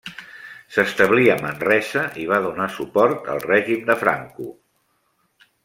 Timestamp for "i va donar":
2.23-2.69